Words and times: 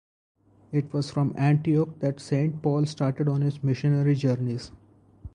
It 0.71 0.91
was 0.93 1.11
from 1.11 1.35
Antioch 1.37 1.99
that 1.99 2.19
Saint 2.19 2.63
Paul 2.63 2.87
started 2.87 3.27
on 3.27 3.41
his 3.41 3.63
missionary 3.63 4.15
journeys. 4.15 4.71